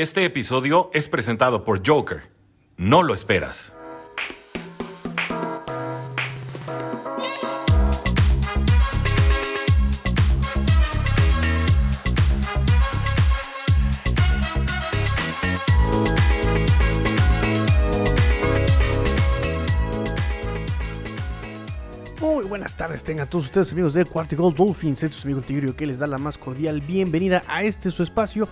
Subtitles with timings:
[0.00, 2.22] Este episodio es presentado por Joker.
[2.78, 3.74] No lo esperas.
[22.22, 25.42] Muy buenas tardes, tengan todos ustedes amigos de Cuarto Gold Dolphins, este es su amigo
[25.42, 28.48] Tigrio que les da la más cordial bienvenida a este su espacio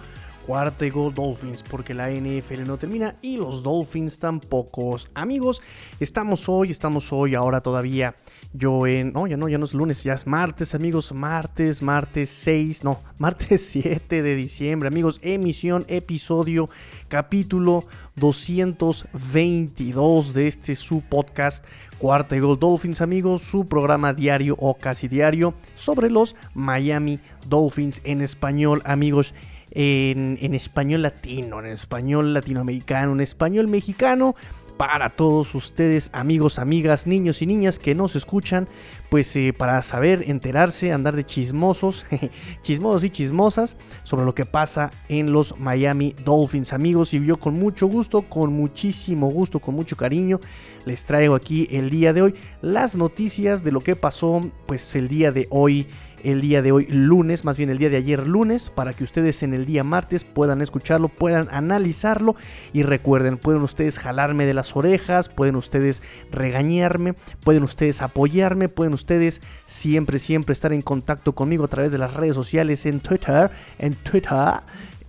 [0.48, 4.96] Cuarto Gold Dolphins, porque la NFL no termina y los Dolphins tampoco.
[5.12, 5.60] Amigos,
[6.00, 8.14] estamos hoy, estamos hoy, ahora todavía
[8.54, 12.30] yo en, no, ya no, ya no es lunes, ya es martes, amigos, martes, martes
[12.30, 16.70] 6, no, martes 7 de diciembre, amigos, emisión, episodio,
[17.08, 17.84] capítulo
[18.16, 21.62] 222 de este su podcast
[22.00, 22.24] Gol
[22.58, 29.34] Dolphins, amigos, su programa diario o casi diario sobre los Miami Dolphins en español, amigos.
[29.80, 34.34] En, español latino, en español latinoamericano, en español mexicano,
[34.76, 38.66] para todos ustedes, amigos, amigas, niños y niñas que nos escuchan,
[39.08, 42.06] pues eh, para saber, enterarse, andar de chismosos,
[42.62, 47.14] chismosos y chismosas sobre lo que pasa en los Miami Dolphins, amigos.
[47.14, 50.40] Y yo con mucho gusto, con muchísimo gusto, con mucho cariño,
[50.84, 55.08] les traigo aquí el día de hoy las noticias de lo que pasó, pues el
[55.08, 55.88] día de hoy
[56.22, 59.42] el día de hoy lunes, más bien el día de ayer lunes, para que ustedes
[59.42, 62.36] en el día martes puedan escucharlo, puedan analizarlo
[62.72, 68.94] y recuerden, pueden ustedes jalarme de las orejas, pueden ustedes regañarme, pueden ustedes apoyarme, pueden
[68.98, 73.50] ustedes siempre, siempre estar en contacto conmigo a través de las redes sociales en Twitter,
[73.78, 74.32] en Twitter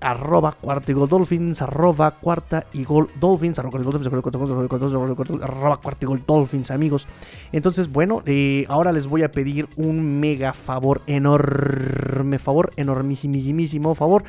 [0.01, 3.71] arroba cuarta y gol dolphins, arroba cuarta y gol dolphins, arroba
[5.77, 7.07] cuarta y gol dolphins, amigos.
[7.51, 14.23] Entonces, bueno, eh, ahora les voy a pedir un mega favor, enorme favor, enormísimo favor.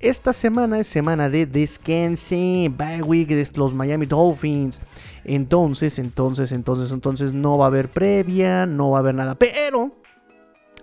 [0.00, 4.80] Esta semana es semana de descanse, bye week de los Miami Dolphins.
[5.24, 9.34] Entonces, entonces, entonces, entonces no va a haber previa, no va a haber nada.
[9.34, 9.94] Pero,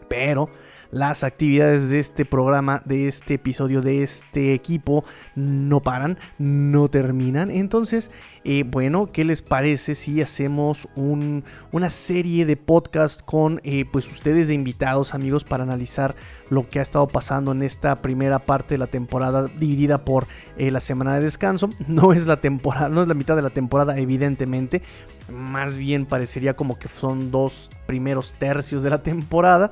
[0.08, 0.52] pero,
[0.92, 5.04] las actividades de este programa, de este episodio, de este equipo
[5.34, 7.50] no paran, no terminan.
[7.50, 8.12] Entonces,
[8.50, 11.44] eh, bueno, ¿qué les parece si hacemos un,
[11.74, 16.16] una serie de podcast con eh, pues ustedes de invitados, amigos, para analizar
[16.50, 20.28] lo que ha estado pasando en esta primera parte de la temporada dividida por
[20.58, 21.70] eh, la semana de descanso?
[21.90, 24.82] No es la temporada, no es la mitad de la temporada, evidentemente.
[25.30, 29.70] Más bien parecería como que son dos primeros tercios de la temporada.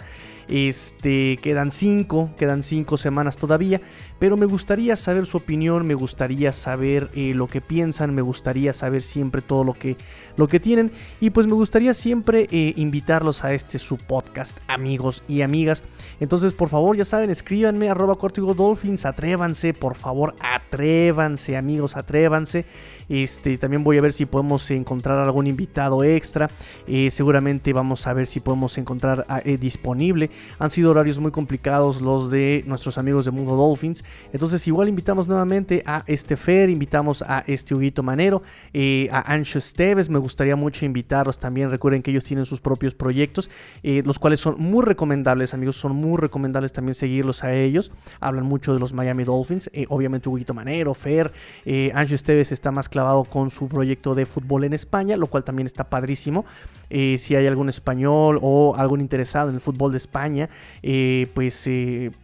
[0.49, 3.79] Este, quedan cinco, quedan cinco semanas todavía.
[4.19, 8.73] Pero me gustaría saber su opinión, me gustaría saber eh, lo que piensan, me gustaría
[8.73, 9.97] saber siempre todo lo que,
[10.37, 10.91] lo que tienen.
[11.19, 15.83] Y pues me gustaría siempre eh, invitarlos a este su podcast, amigos y amigas.
[16.19, 22.65] Entonces, por favor, ya saben, escríbanme arroba cortigo dolphins, atrévanse, por favor, atrévanse, amigos, atrévanse.
[23.09, 26.49] Este, también voy a ver si podemos encontrar algún invitado extra.
[26.87, 29.25] Eh, seguramente vamos a ver si podemos encontrar
[29.59, 30.29] disponible.
[30.59, 34.03] Han sido horarios muy complicados los de nuestros amigos de Mundo Dolphins.
[34.33, 38.41] Entonces igual invitamos nuevamente a este Fer, invitamos a este Huguito Manero,
[38.73, 42.95] eh, a Ancho Esteves, me gustaría mucho invitarlos también, recuerden que ellos tienen sus propios
[42.95, 43.49] proyectos,
[43.83, 48.45] eh, los cuales son muy recomendables amigos, son muy recomendables también seguirlos a ellos, hablan
[48.45, 51.31] mucho de los Miami Dolphins, obviamente Huguito Manero, Fer,
[51.93, 55.67] Ancho Esteves está más clavado con su proyecto de fútbol en España, lo cual también
[55.67, 56.45] está padrísimo,
[56.89, 60.49] si hay algún español o algún interesado en el fútbol de España,
[61.33, 61.69] pues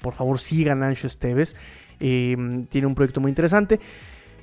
[0.01, 1.57] por favor sigan a Ancho Esteves.
[1.99, 3.81] Tiene un proyecto muy interesante.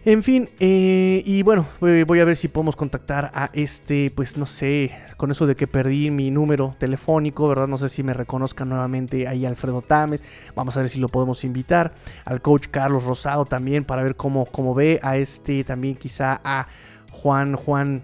[0.05, 4.47] En fin, eh, y bueno, voy a ver si podemos contactar a este, pues no
[4.47, 7.67] sé, con eso de que perdí mi número telefónico, ¿verdad?
[7.67, 10.23] No sé si me reconozcan nuevamente ahí Alfredo Tames.
[10.55, 11.95] Vamos a ver si lo podemos invitar.
[12.25, 16.69] Al coach Carlos Rosado también para ver cómo, cómo ve a este, también quizá a
[17.11, 18.03] Juan, Juan,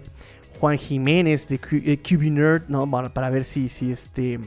[0.59, 2.89] Juan Jiménez de QB Nerd, ¿no?
[2.89, 4.41] Para, ver si, si este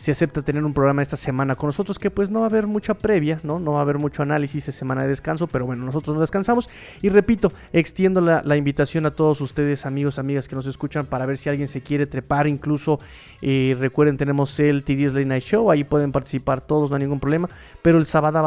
[0.00, 2.66] si acepta tener un programa esta semana con nosotros, que pues no va a haber
[2.66, 3.58] mucha previa, ¿no?
[3.58, 6.70] No va a haber mucho análisis de semana de descanso, pero bueno, nosotros no descansamos.
[7.02, 11.36] Y repito, extiendo la, invitación a todos ustedes, amigos, amigas que nos escuchan, para ver
[11.36, 12.46] si alguien se quiere trepar.
[12.46, 12.98] Incluso
[13.42, 17.20] eh, recuerden, tenemos el TDS Late Night Show, ahí pueden participar todos, no hay ningún
[17.20, 17.50] problema.
[17.82, 18.40] Pero el sábado,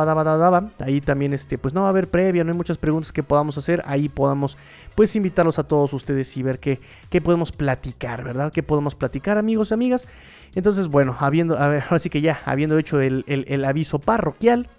[0.79, 3.59] ahí también, este, pues no va a haber previa, no hay muchas preguntas que podamos
[3.59, 4.57] hacer, ahí podamos,
[4.95, 6.79] pues invitarlos a todos ustedes y ver qué,
[7.11, 8.51] qué podemos platicar, ¿verdad?
[8.51, 10.07] ¿Qué podemos platicar, amigos amigas?
[10.55, 14.69] Entonces, bueno, habiendo, ahora sí que ya, habiendo hecho el, aviso parroquial,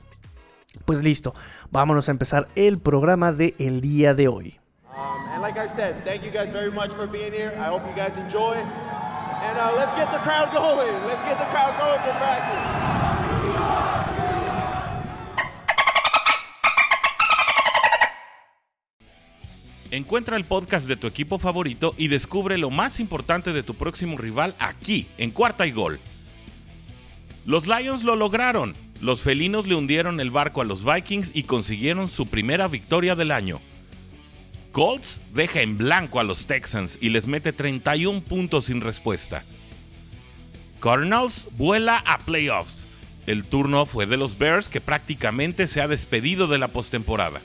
[0.84, 1.34] pues listo,
[1.70, 4.60] vámonos a empezar el programa de el día de hoy.
[4.96, 7.52] Um, and like I said, thank you guys very much for being here.
[7.58, 8.54] I hope you guys enjoy.
[8.54, 10.94] And uh, let's get the crowd going.
[11.06, 13.03] Let's get the crowd going for practice.
[19.94, 24.18] Encuentra el podcast de tu equipo favorito y descubre lo más importante de tu próximo
[24.18, 26.00] rival aquí, en Cuarta y Gol.
[27.46, 28.74] Los Lions lo lograron.
[29.00, 33.30] Los felinos le hundieron el barco a los Vikings y consiguieron su primera victoria del
[33.30, 33.60] año.
[34.72, 39.44] Colts deja en blanco a los Texans y les mete 31 puntos sin respuesta.
[40.80, 42.88] Cardinals vuela a playoffs.
[43.28, 47.40] El turno fue de los Bears que prácticamente se ha despedido de la postemporada.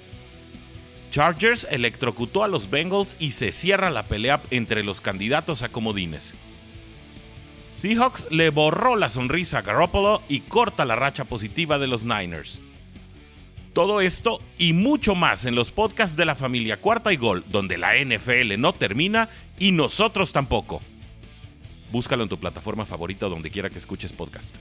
[1.12, 6.36] Chargers electrocutó a los Bengals y se cierra la pelea entre los candidatos a comodines.
[7.72, 12.62] Seahawks le borró la sonrisa a Garoppolo y corta la racha positiva de los Niners.
[13.74, 17.78] Todo esto y mucho más en los podcasts de la familia Cuarta y Gol, donde
[17.78, 20.82] la NFL no termina y nosotros tampoco.
[21.92, 24.56] Búscalo en tu plataforma favorita donde quiera que escuches podcast.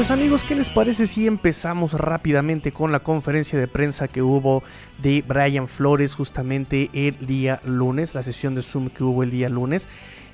[0.00, 4.62] Pues amigos, ¿qué les parece si empezamos rápidamente con la conferencia de prensa que hubo
[4.96, 9.50] de Brian Flores justamente el día lunes, la sesión de Zoom que hubo el día
[9.50, 9.88] lunes?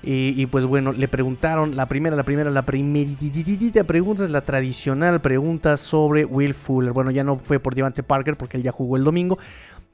[0.09, 5.21] y pues bueno, le preguntaron, la primera, la primera, la primera pregunta es la tradicional
[5.21, 6.93] pregunta sobre Will Fuller.
[6.93, 9.37] Bueno, ya no fue por Devante Parker porque él ya jugó el domingo,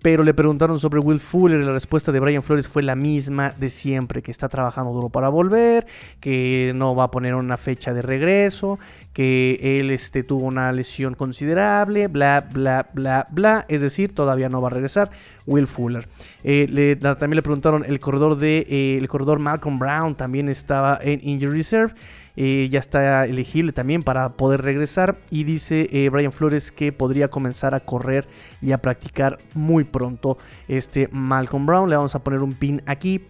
[0.03, 3.55] pero le preguntaron sobre Will Fuller y la respuesta de Brian Flores fue la misma
[3.59, 5.87] de siempre, que está trabajando duro para volver,
[6.21, 8.81] que no va a poner una fecha de regreso,
[9.13, 14.61] que él este, tuvo una lesión considerable, bla, bla, bla, bla, es decir, todavía no
[14.61, 15.11] va a regresar
[15.47, 16.09] Will Fuller.
[16.43, 21.21] Eh, también le preguntaron, el corredor, de, eh, el corredor Malcolm Brown también estaba en
[21.23, 21.95] Injury Reserve.
[22.37, 25.19] Eh, ya está elegible también para poder regresar.
[25.31, 28.27] Y dice eh, Brian Flores que podría comenzar a correr
[28.61, 30.39] y a practicar muy pronto
[30.69, 31.91] este Malcolm Brown.
[31.91, 33.21] Le vamos a poner un pin aquí.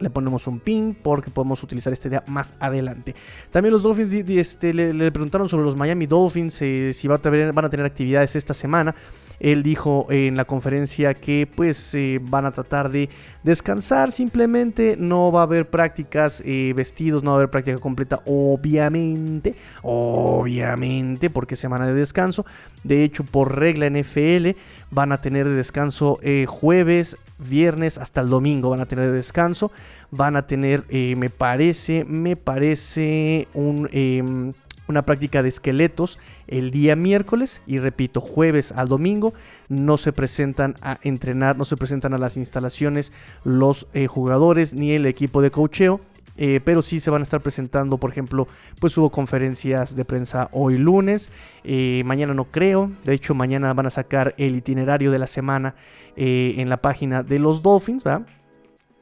[0.00, 3.14] Le ponemos un pin porque podemos utilizar este día más adelante.
[3.50, 7.20] También los Dolphins este, le, preguntaron sobre los Miami Dolphins eh, si van
[7.64, 8.94] a tener actividades esta semana.
[9.40, 13.08] Él dijo en la conferencia que pues eh, van a tratar de
[13.42, 18.20] descansar simplemente, no va a haber prácticas eh, vestidos, no va a haber práctica completa,
[18.26, 22.44] obviamente, obviamente, porque semana de descanso.
[22.82, 24.50] De hecho, por regla NFL
[24.90, 29.12] van a tener de descanso eh, jueves, viernes hasta el domingo van a tener de
[29.12, 29.70] descanso.
[30.10, 34.52] Van a tener, me parece, me parece em,
[34.88, 39.34] una práctica de esqueletos el día miércoles y repito, jueves al domingo
[39.68, 43.12] no se presentan a entrenar, no se presentan a las instalaciones
[43.44, 46.00] los eh, jugadores ni el equipo de cocheo.
[46.38, 48.48] Eh, pero sí se van a estar presentando, por ejemplo,
[48.80, 51.30] pues hubo conferencias de prensa hoy lunes,
[51.64, 55.74] eh, mañana no creo, de hecho mañana van a sacar el itinerario de la semana
[56.20, 58.26] en la página de los Dolphins, ¿verdad?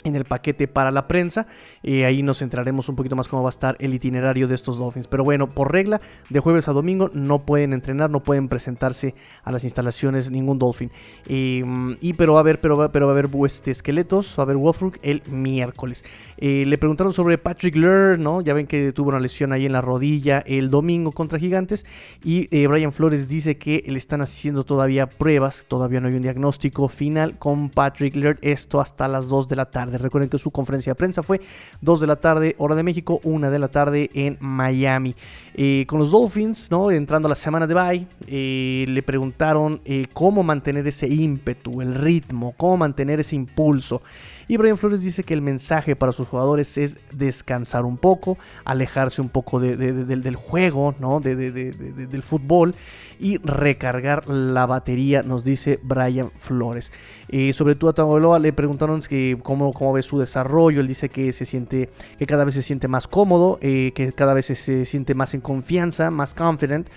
[0.07, 1.47] En el paquete para la prensa.
[1.83, 4.79] y ahí nos centraremos un poquito más cómo va a estar el itinerario de estos
[4.79, 5.09] Dolphins.
[5.09, 6.01] Pero bueno, por regla,
[6.31, 10.91] de jueves a domingo no pueden entrenar, no pueden presentarse a las instalaciones ningún Dolphin.
[11.27, 14.45] y pero va a haber, pero va, pero va a haber este, esqueletos, va a
[14.45, 16.05] haber Wolfrook el miércoles.
[16.39, 18.41] Eh, le preguntaron sobre Patrick Lur, ¿no?
[18.41, 21.85] Ya ven que tuvo una lesión ahí en la rodilla el domingo contra Gigantes.
[22.25, 26.23] Y eh, Brian Flores dice que le están haciendo todavía pruebas, todavía no hay un
[26.23, 28.39] diagnóstico final con Patrick Lur.
[28.43, 29.96] Esto hasta las 2 de la tarde.
[29.99, 31.41] Recuerden que su conferencia de prensa fue
[31.81, 35.15] 2 de la tarde, hora de México, 1 de la tarde en Miami.
[35.55, 36.91] Eh, con los Dolphins, ¿no?
[36.91, 41.95] entrando a la semana de bye, eh, le preguntaron eh, cómo mantener ese ímpetu, el
[41.95, 44.03] ritmo, cómo mantener ese impulso.
[44.49, 49.21] Y Brian Flores dice que el mensaje para sus jugadores es descansar un poco, alejarse
[49.21, 51.21] un poco del juego, ¿no?
[51.21, 52.75] del fútbol
[53.19, 56.93] y recargar la batería, nos dice Brian Flores.
[57.29, 60.81] Eh, sobre todo a Tagovailoa le preguntaron que cómo, cómo, ve su desarrollo.
[60.81, 64.35] Él dice que se siente, que cada vez se siente más cómodo, eh, que cada
[64.35, 66.89] vez se siente más en confianza, más confident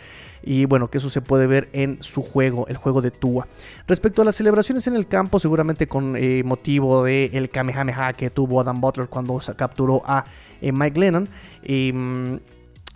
[0.44, 3.48] y bueno, que eso se puede ver en su juego, el juego de Tua.
[3.88, 8.30] Respecto a las celebraciones en el campo, seguramente con eh, motivo del el Kamehameha que
[8.30, 10.26] tuvo Adam Butler cuando capturó a
[10.62, 11.30] eh, Mike Lennon.
[11.64, 12.40] Em,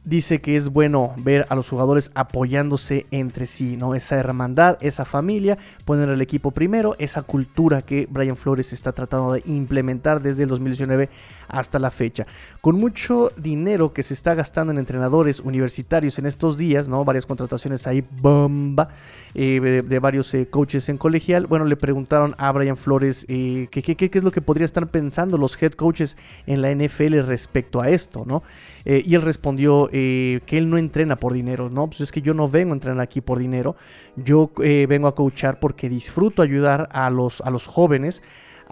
[0.05, 3.95] dice que es bueno ver a los jugadores apoyándose entre sí, ¿no?
[3.95, 9.33] Esa hermandad, esa familia, poner al equipo primero, esa cultura que Brian Flores está tratando
[9.33, 11.09] de implementar desde el 2019
[11.47, 12.25] hasta la fecha.
[12.61, 17.05] Con mucho dinero que se está gastando en entrenadores universitarios en estos días, ¿no?
[17.05, 18.89] Varias contrataciones ahí, bomba,
[19.35, 21.47] eh, de, varios eh, coaches en colegial.
[21.47, 25.61] Bueno, le preguntaron a Brian Flores eh, qué, es lo que podría estar pensando los
[25.61, 26.17] head coaches
[26.47, 28.43] en la NFL respecto a esto, ¿no?
[28.85, 31.85] y él respondió eh, que él no entrena por dinero, ¿no?
[31.85, 33.75] Pues es que yo no vengo a entrenar aquí por dinero,
[34.15, 38.23] yo eh, vengo a coachar porque disfruto ayudar a los, a los jóvenes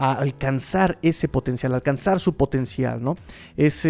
[0.02, 3.16] a alcanzar ese potencial, alcanzar su potencial, ¿no?
[3.56, 3.86] Es,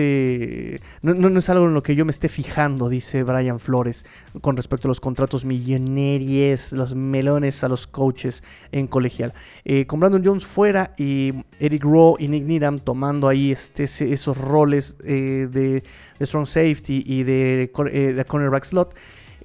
[1.01, 4.06] no, es algo en lo que yo me esté fijando, dice Brian Flores,
[4.41, 9.34] con respecto a los contratos millonarios, los melones a los coaches en colegial.
[9.63, 14.38] Eh, con Brandon Jones fuera y Eric Rowe y Nick Needham tomando ahí este, esos
[14.38, 15.82] roles eh, de,
[16.20, 18.96] strong safety y de, eh, de cornerback slot.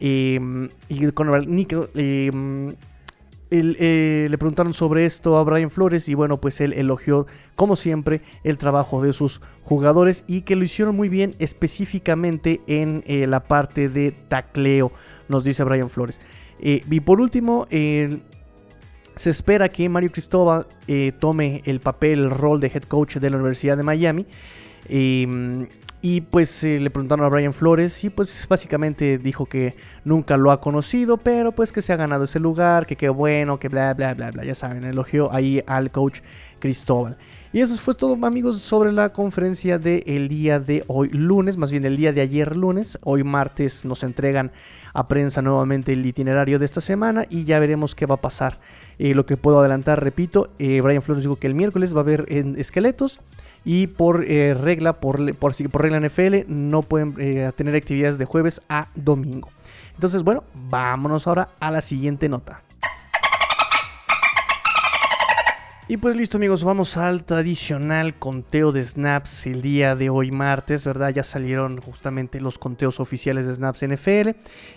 [0.00, 2.76] y de cornerback nickel
[3.50, 8.22] eh, le preguntaron sobre esto a Brian Flores y bueno, pues él elogió, como siempre,
[8.42, 13.44] el trabajo de sus jugadores y que lo hicieron muy bien específicamente en eh, la
[13.44, 14.90] parte de tacleo,
[15.28, 16.20] nos dice Brian Flores.
[16.58, 20.66] Eh, y por último, se espera que Mario Cristóbal
[21.20, 24.26] tome el papel, el rol de head coach de la Universidad de Miami.
[26.02, 29.74] Y pues eh, le preguntaron a Brian Flores y pues básicamente dijo que
[30.04, 33.58] nunca lo ha conocido, pero pues que se ha ganado ese lugar, que qué bueno,
[33.58, 34.44] que bla, bla, bla, bla.
[34.44, 36.20] Ya saben, elogió ahí al coach
[36.58, 37.16] Cristóbal.
[37.52, 41.86] Y eso fue todo amigos sobre la conferencia del día de hoy lunes, más bien
[41.86, 42.98] el día de ayer lunes.
[43.02, 44.52] Hoy martes nos entregan
[44.92, 48.58] a prensa nuevamente el itinerario de esta semana y ya veremos qué va a pasar.
[48.98, 52.02] Eh, lo que puedo adelantar, repito, eh, Brian Flores dijo que el miércoles va a
[52.02, 53.20] haber en esqueletos
[53.66, 58.24] y por eh, regla, por, por, por, regla NFL, no pueden eh, tener actividades de
[58.24, 59.50] jueves a domingo.
[59.94, 62.62] Entonces, bueno, vámonos ahora a la siguiente nota.
[65.88, 70.84] Y pues listo amigos, vamos al tradicional conteo de snaps el día de hoy martes,
[70.84, 71.10] ¿verdad?
[71.10, 74.30] Ya salieron justamente los conteos oficiales de snaps NFL.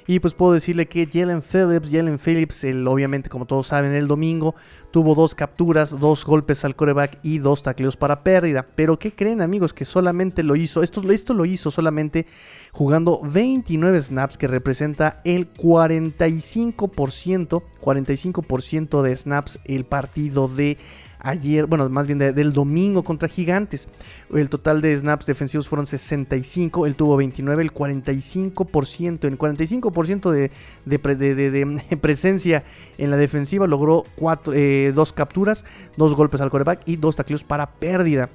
[0.06, 4.08] Y pues puedo decirle que Jalen Phillips, Jalen Phillips, el, obviamente como todos saben, el
[4.08, 4.54] domingo
[4.92, 8.68] tuvo dos capturas, dos golpes al coreback y dos tacleos para pérdida.
[8.76, 9.74] Pero ¿qué creen amigos?
[9.74, 12.28] Que solamente lo hizo, esto, esto lo hizo solamente
[12.72, 20.78] jugando 29 snaps, que representa el 45%, 45% de snaps el partido de
[21.20, 23.88] ayer, bueno, más bien del domingo contra Gigantes.
[24.34, 30.52] El total de snaps defensivos fueron 65, él tuvo 29, el 45%, el 45% de,
[30.86, 32.64] de, presencia
[32.98, 35.66] en la defensiva logró cuatro, eh, dos capturas,
[35.98, 38.30] dos golpes al coreback y dos tacleos para pérdida.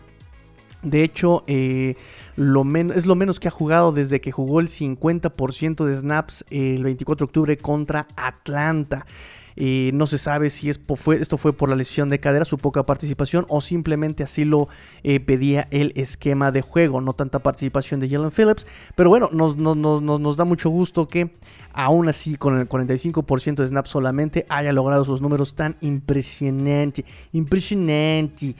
[0.83, 1.97] De hecho, eh,
[2.37, 7.25] es lo menos que ha jugado desde que jugó el 50% de snaps el 24
[7.25, 9.07] de octubre contra Atlanta
[9.57, 12.85] no se sabe si es fue, esto fue por la lesión de cadera, su poca
[12.85, 14.69] participación, o simplemente así lo
[15.03, 18.67] eh, pedía el esquema de juego, no tanta participación de Jalen Phillips.
[18.97, 21.31] Pero bueno, nos, nos da mucho gusto que
[21.73, 27.05] aún así con el 45% de snap solamente haya logrado esos números tan impresionantes.
[27.33, 28.55] Impresionante.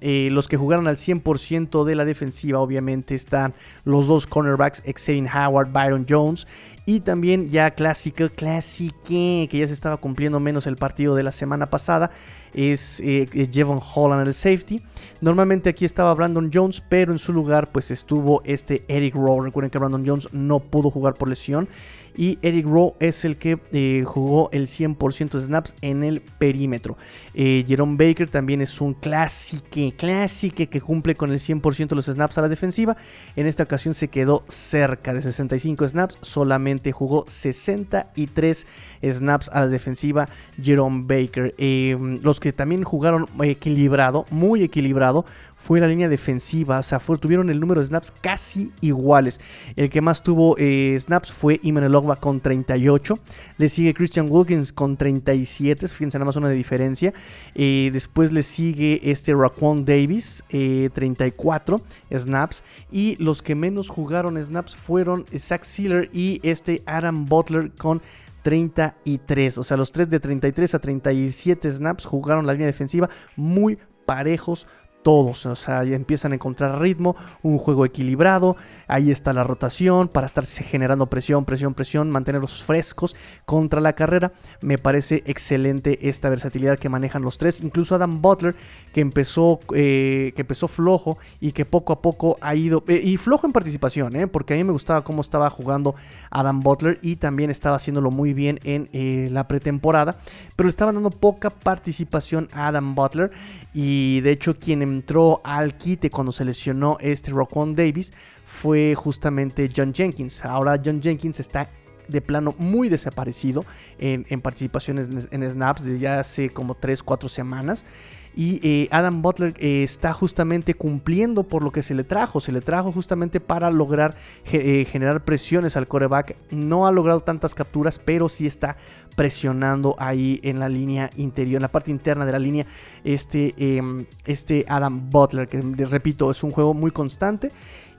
[0.00, 3.54] Eh, los que jugaron al 100% de la defensiva, obviamente, están
[3.84, 6.46] los dos cornerbacks, Xavier Howard, Byron Jones.
[6.84, 11.30] Y también ya clásico, clásico, que ya se estaba cumpliendo menos el partido de la
[11.30, 12.10] semana pasada,
[12.54, 14.82] es eh, Jevon Holland el safety.
[15.20, 19.44] Normalmente aquí estaba Brandon Jones, pero en su lugar pues estuvo este Eric Rowe.
[19.44, 21.68] Recuerden que Brandon Jones no pudo jugar por lesión
[22.16, 26.96] y Eric Rowe es el que eh, jugó el 100% de snaps en el perímetro.
[27.34, 29.62] Eh, Jerome Baker también es un clásico,
[29.96, 32.96] clásico que cumple con el 100% de los snaps a la defensiva.
[33.36, 38.66] En esta ocasión se quedó cerca de 65 snaps, solamente jugó 63
[39.02, 40.28] snaps a la defensiva
[40.60, 41.54] Jerome Baker.
[41.58, 45.24] Eh, los que también jugaron equilibrado, muy equilibrado,
[45.62, 46.80] fue la línea defensiva.
[46.80, 49.40] O sea, tuvieron el número de snaps casi iguales.
[49.76, 53.18] El que más tuvo eh, snaps fue Iman Elogba con 38.
[53.58, 55.86] Le sigue Christian Wilkins con 37.
[55.86, 57.14] Fíjense nada más una de diferencia.
[57.54, 62.64] Eh, después le sigue este Raquan Davis, 34 eh, snaps.
[62.90, 68.02] Y los que menos jugaron snaps fueron Zach Sealer y este Adam Butler con
[68.42, 69.58] 33.
[69.58, 74.66] O sea, los tres de 33 a 37 snaps jugaron la línea defensiva muy parejos
[75.02, 78.56] todos, o sea, empiezan a encontrar ritmo, un juego equilibrado,
[78.86, 84.32] ahí está la rotación para estarse generando presión, presión, presión, mantenerlos frescos contra la carrera.
[84.60, 88.54] Me parece excelente esta versatilidad que manejan los tres, incluso Adam Butler
[88.92, 93.16] que empezó, eh, que empezó flojo y que poco a poco ha ido, eh, y
[93.16, 95.94] flojo en participación, eh, porque a mí me gustaba cómo estaba jugando
[96.30, 98.88] Adam Butler y también estaba haciéndolo muy bien en
[99.32, 100.16] la pretemporada,
[100.56, 103.30] pero le estaban dando poca participación a Adam Butler
[103.72, 108.12] y de hecho quien entró al quite cuando se lesionó este Roquan Davis
[108.44, 110.44] fue justamente John Jenkins.
[110.44, 111.70] Ahora John Jenkins está
[112.08, 113.64] de plano muy desaparecido
[113.98, 117.86] en, participaciones en, snaps desde ya hace como 3-4 semanas.
[118.34, 122.40] Y eh, Adam Butler eh, está justamente cumpliendo por lo que se le trajo.
[122.40, 124.16] Se le trajo justamente para lograr
[124.50, 126.36] eh, generar presiones al coreback.
[126.50, 128.76] No ha logrado tantas capturas, pero sí está
[129.16, 132.66] presionando ahí en la línea interior, en la parte interna de la línea.
[133.04, 137.52] Este, em, este Adam Butler, que repito, es un juego muy constante.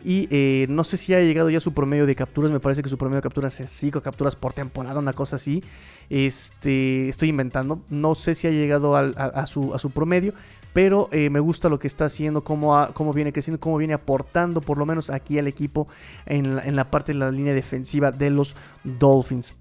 [0.05, 0.27] Y
[0.67, 2.51] no sé si ha llegado ya su promedio de capturas.
[2.51, 5.63] Me parece que su promedio de capturas es 5 capturas por temporada, una cosa así.
[6.13, 7.81] Este, estoy inventando.
[7.89, 10.35] No sé si ha llegado a, su, promedio.
[10.71, 14.77] Pero eh, me gusta lo que está haciendo, cómo, viene creciendo, cómo viene aportando, por
[14.77, 15.87] lo menos aquí al equipo
[16.25, 19.55] en la, en la parte de la línea defensiva de los Dolphins.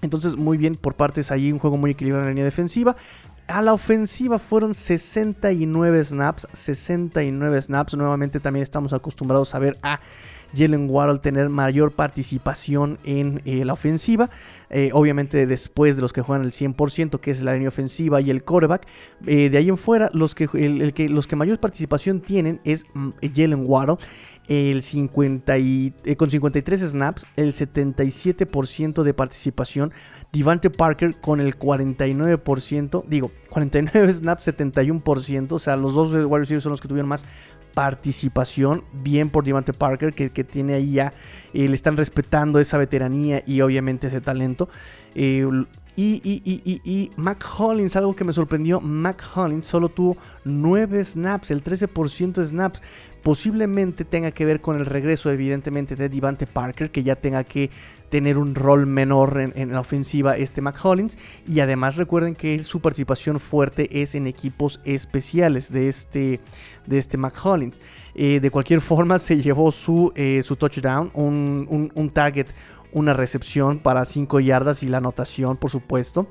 [0.00, 2.96] Entonces, muy bien por partes ahí, un juego muy equilibrado en la línea defensiva.
[3.48, 7.94] A la ofensiva fueron 69 snaps, 69 snaps.
[7.94, 10.00] Nuevamente también estamos acostumbrados a ver a
[10.54, 14.30] Jalen Waddle tener mayor participación en eh, la ofensiva.
[14.70, 18.30] Eh, obviamente después de los que juegan el 100%, que es la línea ofensiva y
[18.30, 18.86] el quarterback.
[19.26, 22.84] Eh, de ahí en fuera, los que, el, que, los que mayor participación tienen es
[22.94, 23.96] mm, Jalen Waddle.
[24.46, 25.54] El 50
[26.18, 29.92] con 53 snaps, el 77% de participación.
[30.34, 36.72] Devante Parker con el 49%, digo, 49 snaps, 71%, o sea, los dos receivers son
[36.72, 37.24] los que tuvieron más
[37.74, 41.12] participación, bien por Devante Parker, que, tiene ahí ya,
[41.52, 44.68] eh, le están respetando esa veteranía y obviamente ese talento.
[45.14, 45.46] Eh,
[45.96, 51.04] y, y, y, y, Mac Hollins, algo que me sorprendió, Mac Hollins solo tuvo 9
[51.04, 52.82] snaps, el 13% de snaps.
[53.22, 57.70] Posiblemente tenga que ver con el regreso, evidentemente, de Devante Parker, que ya tenga que
[58.10, 61.16] tener un rol menor en, la ofensiva este Mac Hollins.
[61.46, 66.40] Y además recuerden que su participación fuerte es en equipos especiales de este,
[66.86, 67.80] de este Mac Hollins.
[68.14, 72.48] Eh, de cualquier forma, se llevó su, eh, su touchdown, un, un, un target
[72.94, 76.26] una recepción para 5 yardas y la anotación, por supuesto.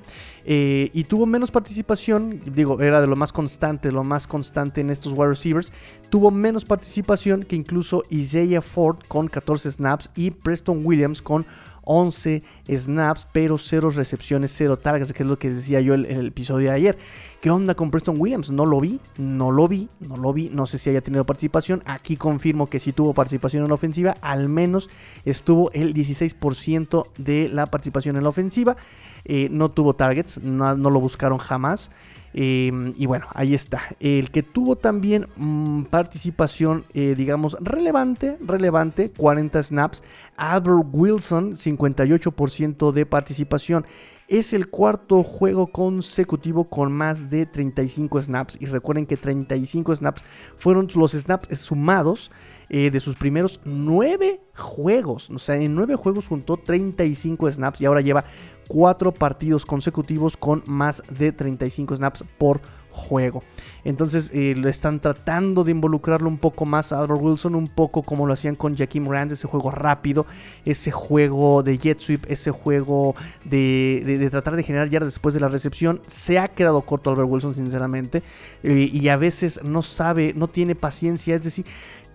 [0.46, 4.90] Eh, y tuvo menos participación, digo, era de lo más constante, lo más constante en
[4.90, 5.72] estos wide receivers.
[6.10, 11.46] Tuvo menos participación que incluso Isaiah Ford con 14 snaps y Preston Williams con
[11.84, 16.28] 11 snaps, pero 0 recepciones, 0 targets, que es lo que decía yo en el,
[16.28, 16.98] episodio de ayer.
[17.42, 18.52] ¿Qué onda con Preston Williams?
[18.52, 21.84] No lo vi, no lo vi, no lo vi, no sé si haya tenido participación.
[21.86, 24.90] Aquí confirmo que sí tuvo participación en la ofensiva, al menos
[25.26, 28.78] estuvo el 16% de la participación en la ofensiva.
[29.26, 31.92] Eh, no tuvo targets, no, no lo buscaron jamás.
[32.34, 33.82] Em, y bueno, ahí está.
[34.00, 40.04] El que tuvo también mm, participación, eh, digamos, relevante, relevante, 40 snaps.
[40.36, 43.86] Albert Wilson, 58% de participación.
[44.28, 48.58] Es el cuarto juego consecutivo con más de 35 snaps.
[48.60, 50.24] Y recuerden que 35 snaps
[50.58, 52.32] fueron los snaps sumados
[52.70, 55.30] eh, de sus primeros 9 juegos.
[55.30, 58.26] O sea, en 9 juegos juntó 35 snaps y ahora lleva
[58.68, 62.62] 4 partidos consecutivos con más de 35 snaps por
[62.94, 63.44] juego.
[63.84, 68.04] Entonces eh, lo están tratando de involucrarlo un poco más a Albert Wilson, un poco
[68.04, 70.26] como lo hacían con Jaquim Rand, ese juego rápido,
[70.64, 75.50] ese juego de jet sweep, ese juego de, tratar de generar yardas después de la
[75.50, 76.02] recepción.
[76.06, 78.24] Se ha quedado corto Albert Wilson, sinceramente,
[78.62, 81.66] eh, y a veces no sabe, no tiene paciencia, es decir,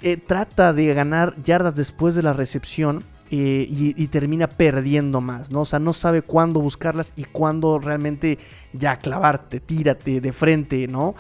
[0.02, 5.60] eh, trata de ganar yardas después de la recepción eh, y, termina perdiendo más, ¿no?
[5.60, 8.38] O sea, no sabe cuándo buscarlas y cuándo realmente
[8.72, 11.14] ya clavarte, tírate de frente, ¿no?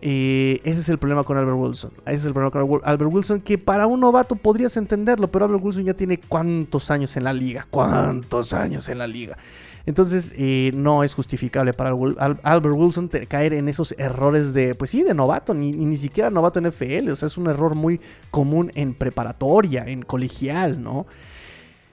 [0.00, 1.90] Eh, ese es el problema con Albert Wilson.
[2.06, 5.64] Ese es el problema con Albert Wilson, que para un novato podrías entenderlo, pero Albert
[5.64, 9.36] Wilson ya tiene cuántos años en la liga, cuántos años en la liga.
[9.90, 15.02] Entonces, eh, no es justificable para Albert Wilson caer en esos errores de, pues sí,
[15.02, 17.10] de novato, ni, ni siquiera novato en FL.
[17.10, 18.00] O sea, es un error muy
[18.30, 21.08] común en preparatoria, en colegial, ¿no?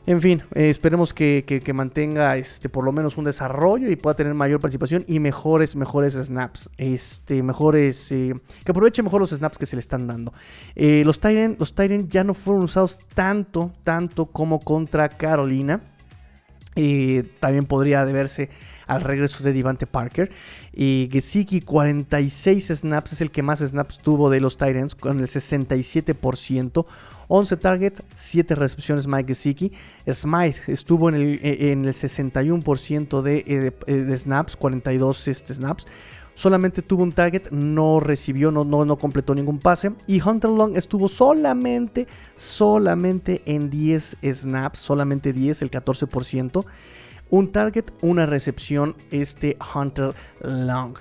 [0.05, 4.35] En fin, eh, esperemos que, mantenga este, por lo menos un desarrollo y pueda tener
[4.35, 6.69] mayor participación y mejores, mejores snaps.
[6.77, 8.11] Este, mejores.
[8.11, 10.33] Eh, que aproveche mejor los snaps que se le están dando.
[10.75, 11.73] Los Tyrant los
[12.09, 15.81] ya no fueron usados tanto, tanto como contra Carolina.
[17.39, 18.49] También podría deberse
[18.85, 20.31] al regreso de Devante Parker.
[20.73, 25.27] Y Gesicki, 46 snaps, es el que más snaps tuvo de los Tyrants, con el
[25.27, 26.85] 67%.
[27.29, 29.73] 11 targets, 7 recepciones Mike Gesicki.
[30.09, 35.53] Smythe estuvo en el, e, en el 61% de, eh, eh, de, snaps, 42 este,
[35.53, 35.87] snaps.
[36.37, 39.93] Solamente tuvo un target, no recibió, no, no, no completó ningún pase.
[40.05, 46.63] Y Hunter Long estuvo solamente, solamente en 10 snaps, solamente 10, el 14%.
[47.31, 50.99] Un target, una recepción, este Hunter Long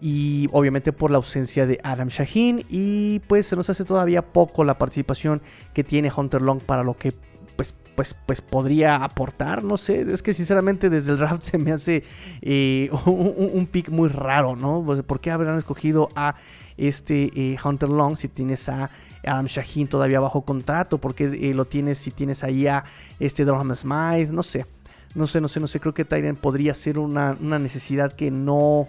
[0.00, 4.62] y obviamente por la ausencia de Adam Shaheen y pues se nos hace todavía poco
[4.62, 5.42] la participación
[5.74, 7.12] que tiene Hunter Long para lo que
[7.56, 11.72] pues pues, pues podría aportar, no sé, es que sinceramente desde el draft se me
[11.72, 12.04] hace
[12.42, 14.82] eh, un, pick muy raro, ¿no?
[14.84, 16.36] Pues, ¿Por qué habrán escogido a
[16.76, 18.90] este eh, Hunter Long si tienes a
[19.24, 20.98] Adam Shaheen todavía bajo contrato?
[20.98, 22.84] ¿Por qué lo tienes si tienes ahí a
[23.18, 24.30] este Durham Smythe?
[24.30, 24.66] No sé,
[25.14, 28.30] no sé, no sé, no sé, creo que Tyrion podría ser una, una necesidad que
[28.30, 28.88] no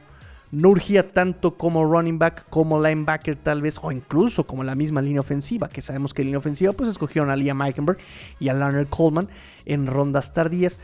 [0.51, 5.01] no urgía tanto como running back, como linebacker tal vez, o incluso como la misma
[5.01, 7.97] línea ofensiva, que sabemos que línea ofensiva pues escogieron a Liam Eikenberg
[8.39, 9.27] y a Leonard Coleman
[9.65, 10.79] en rondas tardías,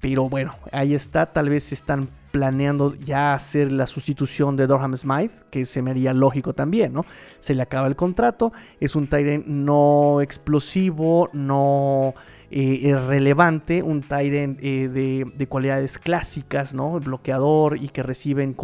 [0.00, 5.34] pero bueno, ahí está, tal vez están planeando ya hacer la sustitución de Dorham Smythe,
[5.50, 7.04] que se me haría lógico también, ¿no?
[7.40, 12.14] Se le acaba el contrato, es un Tyrant no explosivo, no
[12.50, 16.98] eh, relevante, un Tyrant eh, de, cualidades clásicas, ¿no?
[16.98, 18.54] Bloqueador y que recibe en,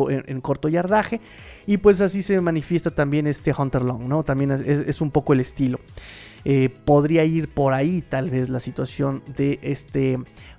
[0.40, 1.20] corto yardaje.
[1.66, 4.23] Y pues así se manifiesta también este Hunter Long, ¿no?
[4.23, 5.81] También es, un poco el estilo.
[6.47, 10.18] Eh, podría ir por ahí tal vez la situación de este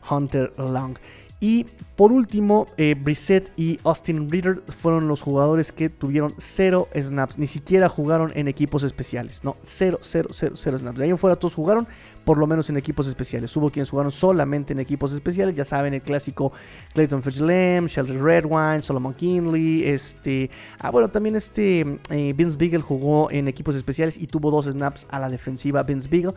[0.09, 0.97] Hunter Long.
[1.39, 7.37] Y por último, eh, Brissett y Austin Reader fueron los jugadores que tuvieron cero snaps.
[7.37, 9.43] Ni siquiera jugaron en equipos especiales.
[9.43, 10.97] No, cero, cero, cero, cero snaps.
[10.97, 11.87] De ahí en fuera todos jugaron,
[12.23, 13.55] por lo menos en equipos especiales.
[13.55, 15.55] Hubo quienes jugaron solamente en equipos especiales.
[15.55, 16.51] Ya saben, el clásico
[16.93, 19.83] Clayton Fitzgerald, Sheldon Redwine, Solomon Kinley.
[19.83, 24.65] Este, ah, bueno, también este eh, Vince Beagle jugó en equipos especiales y tuvo dos
[24.65, 26.33] snaps a la defensiva Vince Beagle.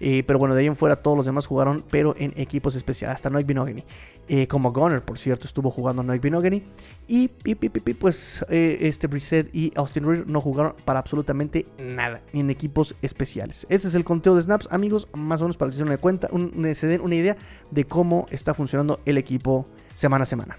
[0.00, 3.14] Eh, pero bueno, de ahí en fuera todos los demás jugaron, pero en equipos especiales.
[3.14, 3.84] Hasta Noik Binogany.
[4.28, 6.62] Eh, como Gunner, por cierto, estuvo jugando Noik Binogany.
[7.08, 12.50] Y, pues eh, este Brissett y Austin Reed no jugaron para absolutamente nada, ni en
[12.50, 13.66] equipos especiales.
[13.70, 16.28] Ese es el conteo de snaps, amigos, más o menos para que se den cuenta,
[16.74, 17.36] se den una idea
[17.70, 20.58] de cómo está funcionando el equipo semana a semana.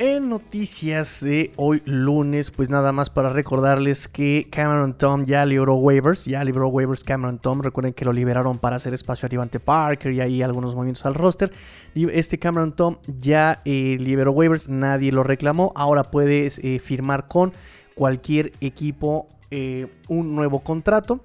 [0.00, 5.74] En noticias de hoy lunes, pues nada más para recordarles que Cameron Tom ya libró
[5.74, 9.58] waivers, ya libró waivers Cameron Tom, recuerden que lo liberaron para hacer espacio a Devante
[9.58, 11.50] Parker y ahí algunos movimientos al roster.
[11.96, 17.52] Este Cameron Tom ya eh, liberó waivers, nadie lo reclamó, ahora puedes eh, firmar con
[17.96, 21.24] cualquier equipo eh, un nuevo contrato.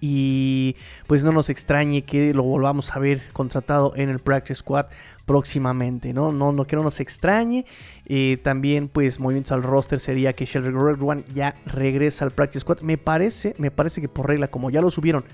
[0.00, 4.86] Y pues no nos extrañe que lo volvamos a ver contratado en el Practice Squad
[5.26, 6.32] próximamente, ¿no?
[6.32, 7.66] No, no que no nos extrañe.
[8.06, 12.80] Eh, también, pues, movimientos al roster sería que Sheldon Redwan ya regresa al Practice Squad.
[12.80, 15.24] Me parece, me parece que por regla, como ya lo subieron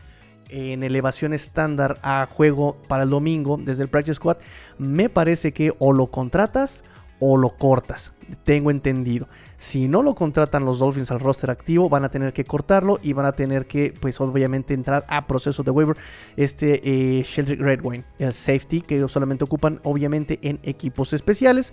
[0.48, 4.38] en elevación estándar a juego para el domingo desde el Practice Squad,
[4.78, 6.82] me parece que o lo contratas
[7.20, 8.12] o lo cortas.
[8.44, 9.28] Tengo entendido.
[9.58, 13.12] Si no lo contratan los Dolphins al roster activo, van a tener que cortarlo y
[13.12, 15.96] van a tener que, pues obviamente, entrar a proceso de waiver.
[16.36, 16.80] Este
[17.18, 21.72] eh, Sheldrick Redwine, el safety, que solamente ocupan, obviamente, en equipos especiales.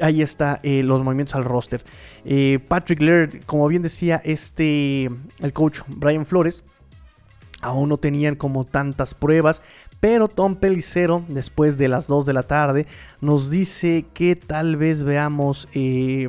[0.00, 1.84] Ahí está eh, los movimientos al roster.
[2.24, 5.08] Eh, Patrick Laird, como bien decía este,
[5.40, 6.64] el coach Brian Flores,
[7.62, 9.62] aún no tenían como tantas pruebas,
[10.00, 12.86] pero Tom Pelicero, después de las 2 de la tarde,
[13.20, 16.28] nos dice que tal vez veamos eh,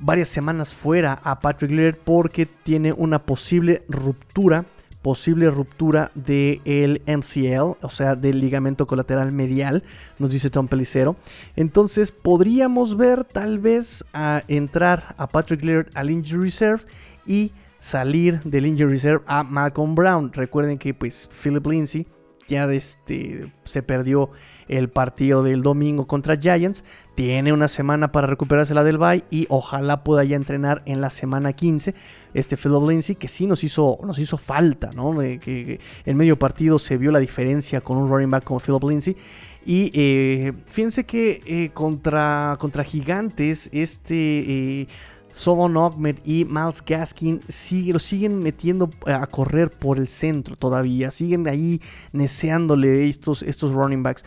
[0.00, 4.64] varias semanas fuera a Patrick Laird porque tiene una posible ruptura
[5.06, 9.84] posible ruptura del MCL, o sea, del ligamento colateral medial,
[10.18, 11.14] nos dice Tom Pelicero.
[11.54, 16.82] Entonces podríamos ver tal vez a entrar a Patrick Laird al injury reserve
[17.24, 20.32] y salir del injury reserve a Malcolm Brown.
[20.32, 22.04] Recuerden que pues Philip Lindsay
[22.48, 24.30] ya este, se perdió
[24.68, 26.84] el partido del domingo contra Giants.
[27.14, 31.10] Tiene una semana para recuperarse la del bye y ojalá pueda ya entrenar en la
[31.10, 31.94] semana 15.
[32.34, 35.16] Este Philip Lindsay que sí nos hizo, nos hizo falta, ¿no?
[35.18, 39.16] que, en medio partido se vio la diferencia con un running back como Philip Lindsay.
[39.64, 44.86] Y eh, fíjense que eh, contra, contra Gigantes, este...
[45.36, 50.56] Eh, Sobon Ahmed y Miles Gaskin sigue, lo siguen metiendo a correr por el centro
[50.56, 51.10] todavía.
[51.10, 51.80] Siguen ahí
[52.12, 54.24] neceándole estos, estos running backs.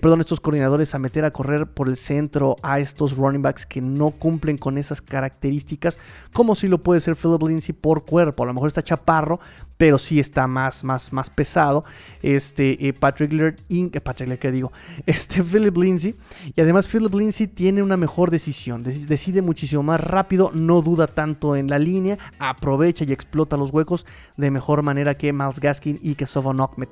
[0.00, 3.80] Perdón, estos coordinadores a meter a correr por el centro a estos running backs que
[3.80, 5.98] no cumplen con esas características,
[6.32, 8.42] como si lo puede ser Philip Lindsay por cuerpo.
[8.42, 9.40] A lo mejor está chaparro,
[9.80, 11.84] pero sí está más, más, más pesado.
[12.22, 14.72] Este eh, Patrick Laird, eh, Patrick Laird, ¿qué digo?
[15.06, 16.14] Este Philip Lindsay.
[16.54, 18.82] Y además Philip Lindsay tiene una mejor decisión.
[18.82, 24.04] Decide muchísimo más rápido, no duda tanto en la línea, aprovecha y explota los huecos
[24.36, 26.88] de mejor manera que Miles Gaskin y que Sovon Ahmed.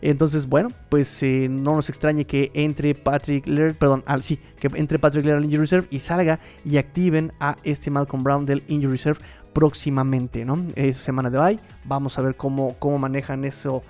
[0.00, 4.98] Entonces, bueno, pues eh, no nos extrañe que entre Patrick Laird, perdón, sí, que entre
[4.98, 8.92] Patrick Laird al Injury Reserve y salga y activen a este Malcolm Brown del Injury
[8.92, 9.20] Reserve
[9.52, 10.66] próximamente, ¿no?
[10.74, 13.82] Es semana de bye, vamos a ver cómo, cómo manejan eso,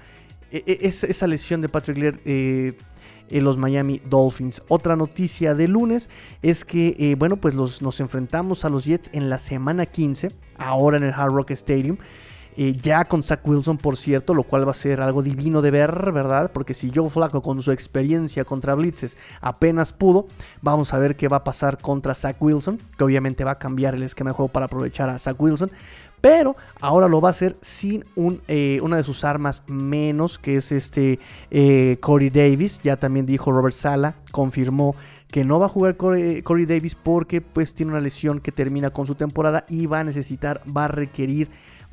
[0.50, 2.20] e, e, esa lesión de Patrick Laird.
[2.24, 2.74] Eh,
[3.30, 4.62] en los Miami Dolphins.
[4.68, 6.10] Otra noticia de lunes
[6.42, 10.28] es que, eh, bueno, pues los, nos enfrentamos a los Jets en la semana 15,
[10.58, 11.96] ahora en el Hard Rock Stadium.
[12.56, 15.70] Eh, ya con Zach Wilson, por cierto, lo cual va a ser algo divino de
[15.70, 16.50] ver, ¿verdad?
[16.52, 20.26] Porque si Joe Flaco con su experiencia contra Blitzes apenas pudo,
[20.60, 23.94] vamos a ver qué va a pasar contra Zach Wilson, que obviamente va a cambiar
[23.94, 25.70] el esquema de juego para aprovechar a Zach Wilson.
[26.22, 28.04] Pero ahora lo va a hacer sin
[28.46, 31.18] eh, una de sus armas menos, que es este
[31.50, 32.80] eh, Corey Davis.
[32.80, 34.94] Ya también dijo Robert Sala, confirmó
[35.32, 38.90] que no va a jugar Corey, Corey, Davis porque pues tiene una lesión que termina
[38.90, 41.48] con su temporada y va a necesitar, va a requerir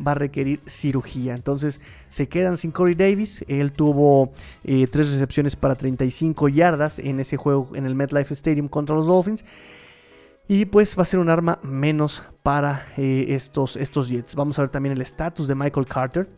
[0.05, 1.33] va a requerir cirugía.
[1.33, 3.43] Entonces se quedan sin Corey Davis.
[3.47, 4.31] Él tuvo
[4.63, 9.07] eh, tres recepciones para 35 yardas en ese juego en el MetLife Stadium contra los
[9.07, 9.45] Dolphins.
[10.47, 14.35] Y pues va a ser un arma menos para eh, estos, estos Jets.
[14.35, 16.29] Vamos a ver también el estatus de Michael Carter.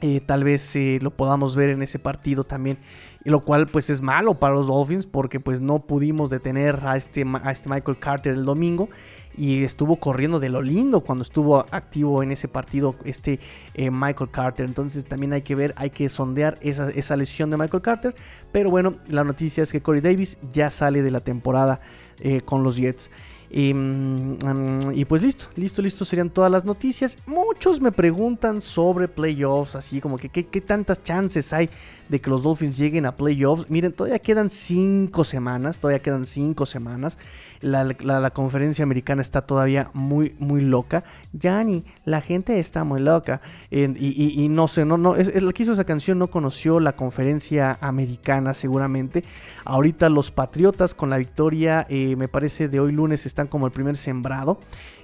[0.00, 2.78] Eh, tal vez lo podamos ver en ese partido también.
[3.24, 6.96] Y lo cual pues es malo para los Dolphins porque pues no pudimos detener a
[6.96, 8.88] este, a este Michael Carter el domingo
[9.36, 13.38] y estuvo corriendo de lo lindo cuando estuvo activo en ese partido este
[13.74, 14.66] eh, Michael Carter.
[14.66, 18.14] Entonces también hay que ver, hay que sondear esa, esa, lesión de Michael Carter.
[18.52, 21.80] Pero bueno, la noticia es que Corey Davis ya sale de la temporada
[22.20, 23.10] eh, con los Jets.
[23.52, 27.18] Mm, y, pues listo, listo, listo serían todas las noticias.
[27.26, 31.68] Muchos me preguntan sobre playoffs, así como que qué, tantas chances hay
[32.08, 33.68] de que los Dolphins lleguen a playoffs.
[33.68, 37.18] Miren, todavía quedan cinco semanas, todavía quedan cinco semanas.
[37.60, 41.04] La, conferencia americana está todavía muy, muy loca.
[41.32, 43.40] Yanni, la gente está muy loca.
[43.70, 48.54] y, no sé, no, no, el que hizo esa canción no conoció la conferencia americana
[48.54, 49.24] seguramente.
[49.64, 53.72] Ahorita los Patriotas con la victoria, eh, me parece de hoy lunes, están como el
[53.72, 54.58] primer sembrado.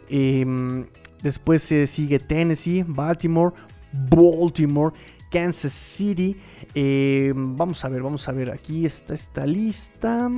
[0.08, 0.86] Em,
[1.22, 3.54] después se sigue Tennessee, Baltimore,
[3.92, 4.94] Baltimore,
[5.30, 6.36] Kansas City.
[6.74, 8.50] Em, vamos a ver, vamos a ver.
[8.50, 10.30] Aquí está esta lista.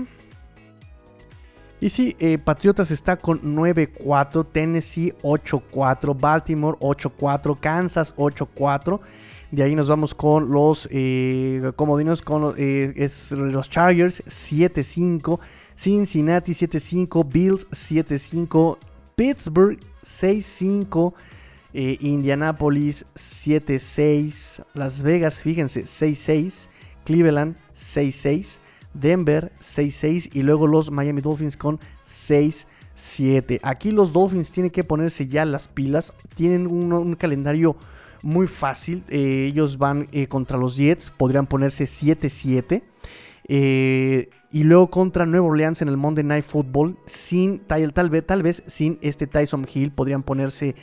[1.80, 9.00] Y sí, eh, Patriotas está con 9-4, Tennessee 8-4, Baltimore 8-4, Kansas 8-4.
[9.52, 15.38] De ahí nos vamos con los eh, comodinos, con eh, es los Chargers 7-5,
[15.78, 18.78] Cincinnati 7-5, Bills 7-5,
[19.14, 21.14] Pittsburgh 6-5,
[21.72, 26.68] eh, Indianapolis 7-6, Las Vegas, fíjense, 6-6,
[27.04, 28.58] Cleveland 6-6,
[28.92, 33.60] Denver 6-6 y luego los Miami Dolphins con 6-7.
[33.62, 37.76] Aquí los Dolphins tienen que ponerse ya las pilas, tienen un calendario
[38.22, 39.04] muy fácil.
[39.10, 42.82] Eh, ellos van eh, contra los Jets, podrían ponerse 7-7.
[44.50, 48.42] Y luego contra Nueva Orleans en el Monday Night Football, sin, tal, tal, vez, tal
[48.42, 50.74] vez sin este Tyson Hill, podrían ponerse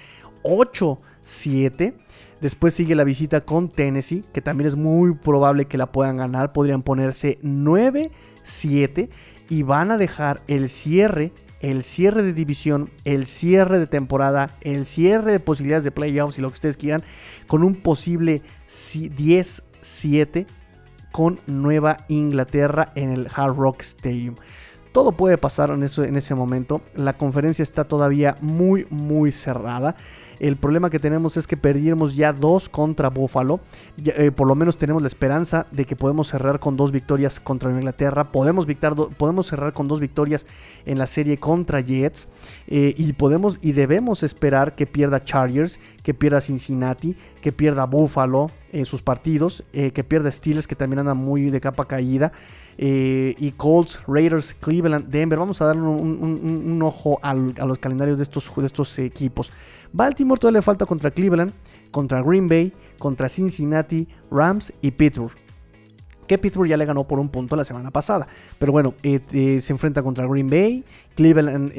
[0.43, 1.95] 8-7.
[2.41, 6.53] Después sigue la visita con Tennessee, que también es muy probable que la puedan ganar.
[6.53, 9.09] Podrían ponerse 9-7
[9.49, 14.85] y van a dejar el cierre el cierre de división, el cierre de temporada, el
[14.85, 17.01] cierre de posibilidades de playoffs y lo que ustedes quieran,
[17.47, 20.45] con un posible 10-7
[21.15, 24.35] con Nueva Inglaterra en el Hard Rock Stadium.
[24.91, 26.81] Todo puede pasar en, en ese momento.
[26.93, 29.95] La conferencia está todavía muy, muy cerrada.
[30.39, 33.59] El problema que tenemos es que perdimos ya dos contra Buffalo.
[34.03, 37.71] Eh, por lo menos tenemos la esperanza de que podemos cerrar con dos victorias contra
[37.71, 38.31] Inglaterra.
[38.31, 38.65] Podemos,
[39.17, 40.45] podemos cerrar con dos victorias
[40.85, 42.27] en la serie contra Jets.
[42.67, 48.51] Eh, y podemos y debemos esperar que pierda Chargers, que pierda Cincinnati, que pierda Buffalo
[48.71, 52.31] en sus partidos, eh, que pierda Steelers, que también anda muy de capa caída.
[52.77, 55.39] y Colts, Raiders, Cleveland, Denver.
[55.39, 59.53] Vamos a darle un, ojo a los calendarios de estos, de estos equipos.
[59.93, 61.53] Baltimore todavía le falta contra Cleveland,
[61.91, 65.33] contra Green Bay, contra Cincinnati, Rams y Pittsburgh.
[66.27, 68.27] Que Pittsburgh ya le ganó por un punto la semana pasada.
[68.57, 70.83] Pero bueno, eh, eh, se enfrenta contra Green Bay.
[71.15, 71.71] Cleveland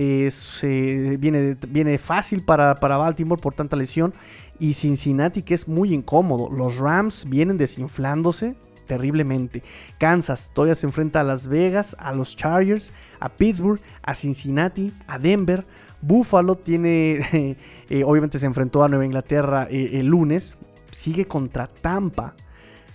[1.19, 4.15] viene, viene, fácil para, para Baltimore por tanta lesión.
[4.61, 6.49] Y Cincinnati que es muy incómodo.
[6.49, 8.55] Los Rams vienen desinflándose
[8.87, 9.63] terriblemente.
[9.99, 15.19] Kansas todavía se enfrenta a Las Vegas, a los Chargers, a Pittsburgh, a Cincinnati, a
[15.19, 15.67] Denver.
[16.07, 17.57] Buffalo tiene,
[17.91, 20.57] eh, obviamente se enfrentó a Nueva Inglaterra eh, el lunes,
[20.91, 22.35] sigue contra Tampa.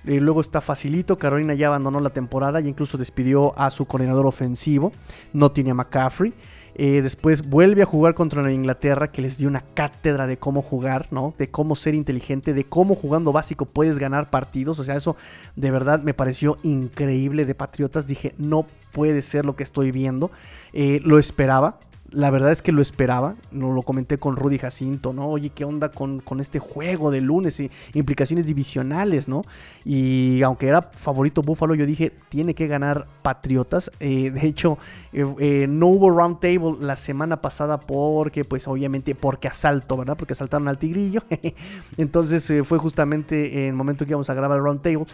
[0.05, 4.25] Eh, luego está facilito, Carolina ya abandonó la temporada y incluso despidió a su coordinador
[4.25, 4.91] ofensivo,
[5.31, 6.33] no tiene a McCaffrey.
[6.75, 11.09] después vuelve a jugar contra Nueva Inglaterra, que les dio una cátedra de cómo jugar,
[11.11, 11.35] ¿no?
[11.37, 14.79] De cómo ser inteligente, de cómo jugando básico puedes ganar partidos.
[14.79, 15.15] O sea, eso
[15.55, 18.07] de verdad me pareció increíble de Patriotas.
[18.07, 20.31] Dije, no puede ser lo que estoy viendo.
[20.73, 21.77] lo esperaba,
[22.11, 25.29] La verdad es que lo esperaba, no lo comenté con Rudy Jacinto, ¿no?
[25.29, 29.43] Oye, ¿qué onda con, este juego de lunes y implicaciones divisionales, ¿no?
[29.85, 33.91] Y aunque era favorito Buffalo, yo dije, tiene que ganar Patriotas.
[34.01, 34.77] Eh, de hecho,
[35.13, 40.17] eh, eh, no hubo round table la semana pasada porque, pues obviamente, porque asalto, ¿verdad?
[40.17, 41.23] Porque asaltaron al tigrillo.
[41.97, 45.05] Entonces fue justamente en el momento que íbamos a grabar el round table.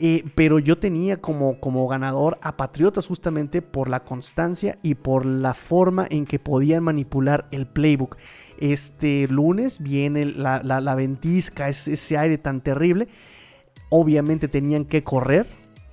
[0.00, 5.24] Eh, pero yo tenía como, como ganador a Patriotas justamente por la constancia y por
[5.24, 8.16] la forma en que podían manipular el playbook.
[8.58, 13.08] Este lunes viene la, la, ventisca, ese aire tan terrible.
[13.88, 15.46] Obviamente tenían que correr.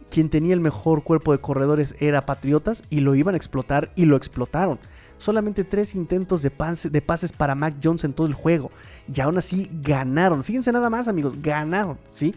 [0.10, 4.06] Quien tenía el mejor cuerpo de corredores era Patriotas y lo iban a explotar y
[4.06, 4.80] lo explotaron
[5.20, 6.52] solamente tres intentos de,
[6.90, 8.72] de, pases para Mac Jones en todo el juego.
[9.08, 10.44] Y aún así ganaron.
[10.44, 12.34] Fíjense nada más, amigos, ganaron, ¿sí?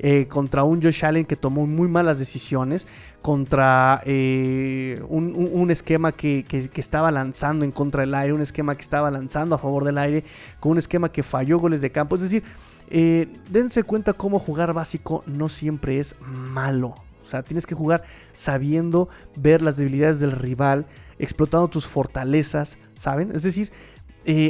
[0.00, 2.86] Eh, contra un Josh Allen que tomó muy malas decisiones,
[3.22, 9.10] contra eh, un, esquema que, estaba lanzando en contra del aire, un esquema que estaba
[9.10, 10.24] lanzando a favor del aire,
[10.58, 12.16] con un esquema que falló goles de campo.
[12.16, 12.42] Es decir,
[12.90, 16.94] eh, dense cuenta cómo jugar básico no siempre es malo.
[17.22, 18.02] O sea, tienes que jugar
[18.34, 20.86] sabiendo ver las debilidades del rival,
[21.18, 23.30] explotando tus fortalezas, ¿saben?
[23.32, 23.70] Es decir,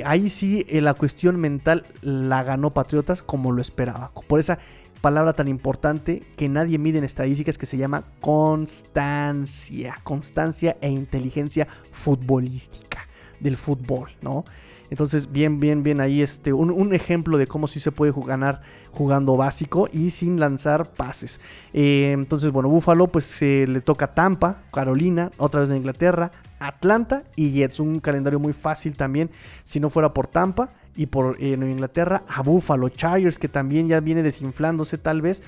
[0.05, 4.11] ahí sí la cuestión mental la ganó Patriotas como lo esperaba.
[4.27, 4.59] Por esa
[5.05, 9.97] palabra tan importante que nadie mide en estadísticas que se llama constancia.
[10.03, 13.07] Constancia e inteligencia futbolística
[13.39, 14.47] del fútbol, ¿no?
[14.89, 18.63] Entonces, bien, bien, bien ahí este, un, ejemplo de cómo sí se puede ganar
[18.93, 21.39] jugando básico y sin lanzar pases.
[21.75, 27.25] Eh, entonces, bueno, Búfalo pues se le toca Tampa, Carolina, otra vez de Inglaterra, Atlanta
[27.37, 27.79] y Jets.
[27.79, 29.31] Un calendario muy fácil también
[29.65, 33.89] si no fuera por Tampa y por eh, Nueva Inglaterra a Buffalo Chargers, que también
[33.89, 35.43] ya viene desinflándose tal vez.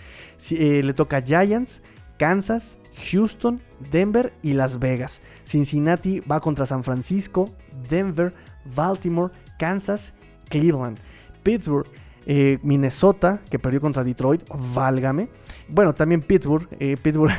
[0.51, 1.83] Eh, le toca Giants,
[2.19, 2.79] Kansas,
[3.11, 5.23] Houston, Denver y Las Vegas.
[5.45, 7.51] Cincinnati va contra San Francisco,
[7.89, 8.35] Denver,
[8.75, 10.15] Baltimore, Kansas,
[10.49, 10.99] Cleveland.
[11.43, 11.87] Pittsburgh,
[12.27, 14.43] eh, Minnesota, que perdió contra Detroit,
[14.75, 15.29] válgame.
[15.69, 16.69] Bueno, también Pittsburgh,
[17.03, 17.33] Pittsburgh.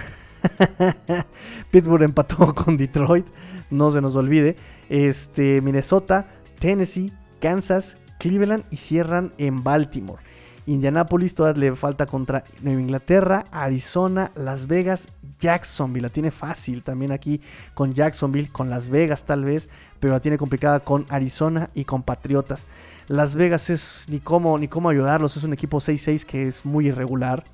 [1.72, 3.26] Pittsburgh empató con Detroit,
[3.70, 4.56] no se nos olvide.
[4.88, 6.28] Este, Minnesota,
[6.60, 10.22] Tennessee, Kansas, Cleveland y cierran en Baltimore.
[10.68, 15.08] Indianapolis todavía le falta contra Nueva Inglaterra, Arizona, Las Vegas,
[15.40, 16.04] Jacksonville.
[16.04, 17.42] La tiene fácil también aquí
[17.74, 19.70] con Jacksonville, con Las Vegas tal vez,
[20.00, 22.68] pero la tiene complicada con Arizona y con Patriotas.
[23.08, 26.88] Las Vegas es ni cómo, ni cómo ayudarlos, es un equipo 6-6 que es muy
[26.88, 27.46] irregular.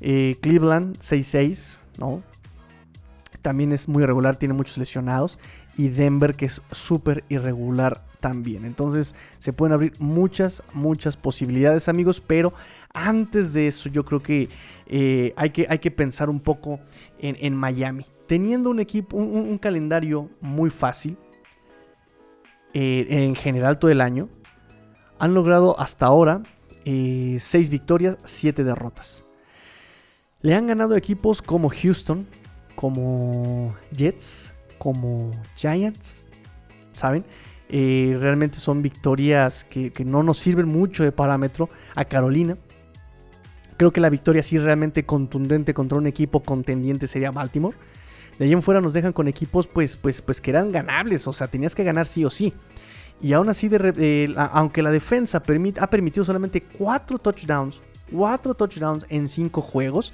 [0.00, 2.22] Eh, Cleveland 6-6, ¿no?
[3.42, 5.38] También es muy irregular, tiene muchos lesionados.
[5.76, 8.64] Y Denver que es súper irregular también.
[8.64, 12.54] Entonces se pueden abrir muchas, muchas posibilidades amigos, pero
[12.94, 14.48] antes de eso yo creo que,
[14.86, 16.80] eh, hay, que hay que pensar un poco
[17.18, 18.06] en, Miami.
[18.26, 21.18] Teniendo un equipo, un, calendario muy fácil,
[22.72, 24.30] eh, en general todo el año,
[25.18, 26.42] han logrado hasta ahora
[26.84, 29.22] 6 eh, victorias, 7 derrotas.
[30.40, 32.26] Le han ganado equipos como Houston,
[32.74, 34.53] como Jets,
[34.84, 36.26] como Giants,
[36.92, 37.24] ¿saben?
[37.70, 42.58] Eh, realmente son victorias que, no nos sirven mucho de parámetro a Carolina.
[43.78, 47.74] Creo que la victoria sí realmente contundente contra un equipo contendiente sería Baltimore.
[48.38, 51.32] De ahí en fuera nos dejan con equipos pues, pues, pues que eran ganables, o
[51.32, 52.52] sea, tenías que ganar sí o sí.
[53.22, 57.80] Y aún así, de, aunque la defensa ha permitido solamente 4 touchdowns,
[58.12, 60.12] 4 touchdowns en 5 juegos,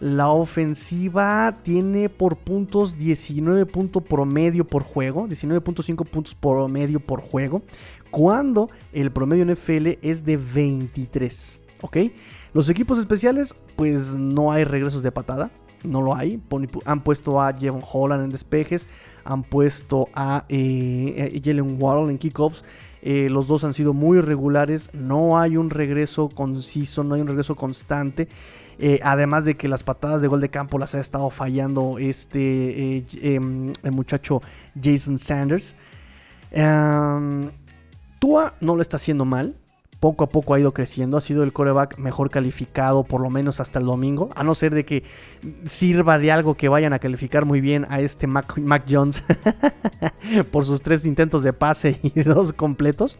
[0.00, 7.62] la ofensiva tiene por puntos 19 puntos promedio por juego, 19.5 puntos promedio por juego,
[8.10, 11.60] cuando el promedio NFL es de 23.
[11.82, 11.96] ¿Ok?
[12.52, 15.50] Los equipos especiales, pues no hay regresos de patada.
[15.82, 16.38] No lo hay.
[16.84, 18.86] Han puesto a Jevon Holland en despejes.
[19.24, 21.78] Han puesto a eh, Jalen
[22.10, 22.64] en kickoffs.
[23.02, 24.90] Eh, los dos han sido muy regulares.
[24.92, 28.28] No hay un regreso conciso, no hay un regreso constante.
[28.82, 32.96] Eh, además de que las patadas de gol de campo las ha estado fallando este
[32.96, 34.40] eh, em, el muchacho
[34.80, 35.76] Jason Sanders.
[36.50, 37.50] Em,
[38.18, 39.54] Tua no lo está haciendo mal
[40.00, 43.60] poco a poco ha ido creciendo, ha sido el coreback mejor calificado por lo menos
[43.60, 45.04] hasta el domingo, a no ser de que
[45.64, 48.56] sirva de algo que vayan a calificar muy bien a este Mac,
[48.88, 49.22] Jones
[50.50, 53.18] por sus tres intentos de pase y dos completos.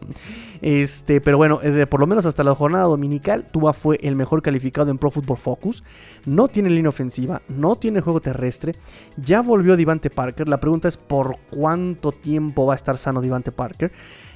[0.61, 4.41] Este, pero bueno, eh, por lo menos hasta la jornada dominical, Tua fue el mejor
[4.41, 5.83] calificado en Pro Football Focus.
[6.25, 8.73] No tiene línea ofensiva, no tiene juego terrestre.
[9.17, 10.47] Ya volvió Divante Parker.
[10.47, 13.91] La pregunta es por cuánto tiempo va a estar sano Divante Parker.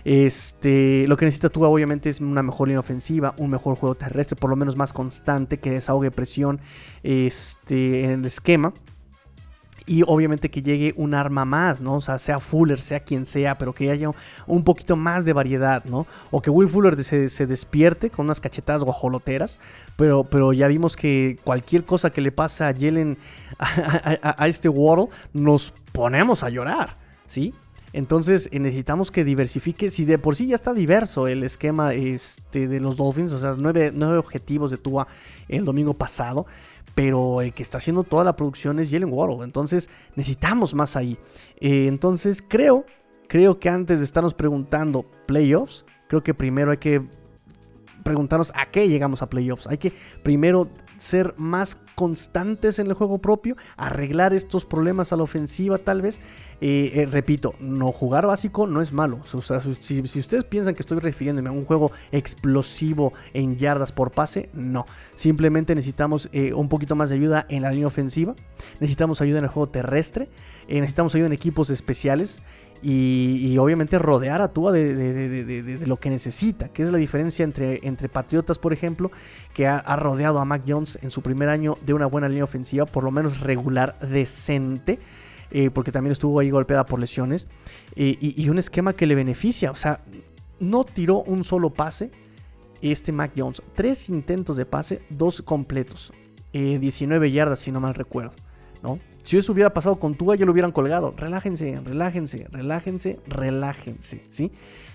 [0.06, 4.36] Este, lo que necesita Tua obviamente es una mejor línea ofensiva, un mejor juego terrestre,
[4.36, 6.62] por lo menos más constante, que desahogue presión
[7.02, 8.72] este, en el esquema.
[9.88, 11.96] y obviamente que llegue un arma más, ¿no?
[11.96, 14.10] O sea, sea Fuller, sea quien sea, pero que haya
[14.48, 16.08] un poquito más de variedad, ¿no?
[16.32, 19.60] O que Will Fuller se, despierte con unas cachetadas guajoloteras,
[19.96, 23.18] pero, pero ya vimos que cualquier cosa que le pasa a Jalen,
[23.60, 26.98] a, este Waddle, nos ponemos a llorar,
[27.28, 27.54] ¿sí?
[27.96, 29.90] Entonces eh, necesitamos que diversifique.
[29.90, 33.56] Si de por sí ya está diverso el esquema este, de los Dolphins, o sea,
[33.58, 35.08] nueve, nueve objetivos de Tua
[35.48, 36.46] el domingo pasado
[36.94, 39.44] pero el que está haciendo toda la producción es Jalen Waddle.
[39.44, 41.18] Entonces necesitamos más ahí.
[41.60, 42.86] Eh, entonces creo,
[43.28, 47.06] creo que antes de estarnos preguntando playoffs, creo que primero hay que
[48.04, 49.68] preguntarnos a qué llegamos a playoffs.
[49.68, 49.92] Hay que
[50.24, 56.02] primero ser más constantes en el juego propio, arreglar estos problemas a la ofensiva tal
[56.02, 56.20] vez.
[56.62, 59.20] Eh, eh, repito, no jugar básico no es malo.
[59.34, 64.12] O sea, si, ustedes piensan que estoy refiriéndome a un juego explosivo en yardas por
[64.12, 64.86] pase, no.
[65.16, 68.36] Simplemente necesitamos eh, un poquito más de ayuda en la línea ofensiva.
[68.80, 70.30] Necesitamos ayuda en el juego terrestre.
[70.68, 72.42] necesitamos ayuda en equipos especiales.
[72.88, 78.10] Y, obviamente rodear a Tua de, lo que necesita, que es la diferencia entre, entre
[78.10, 79.12] Patriotas, por ejemplo,
[79.56, 82.86] que ha, rodeado a Mac Jones en su primer año de una buena línea ofensiva,
[82.86, 85.00] por lo menos regular, decente.
[85.52, 87.48] Eh, porque también estuvo ahí golpeada por lesiones,
[87.96, 90.02] eh, y, un esquema que le beneficia, o sea,
[90.60, 92.12] no tiró un solo pase
[92.82, 96.12] este Mac Jones, tres intentos de pase, dos completos,
[96.52, 98.34] 19 eh, yardas si no mal recuerdo,
[99.26, 101.12] Si eso hubiera pasado con Tua, ya lo hubieran colgado.
[101.18, 104.52] Relájense, relájense, relájense, relájense, ¿sí?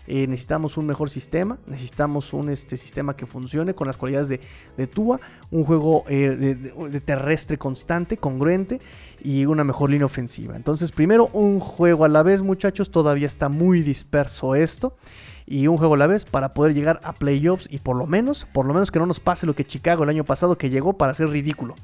[0.07, 4.41] Eh, necesitamos un mejor sistema, necesitamos un este, sistema que funcione con las cualidades de,
[4.77, 5.21] de Tua,
[5.51, 8.81] un juego eh, de, terrestre constante, congruente
[9.21, 10.55] y una mejor línea ofensiva.
[10.55, 14.97] Entonces, primero un juego a la vez, muchachos, todavía está muy disperso esto
[15.45, 18.47] y un juego a la vez para poder llegar a playoffs y por lo menos,
[18.53, 20.93] por lo menos que no nos pase lo que Chicago el año pasado que llegó
[20.93, 21.75] para ser ridículo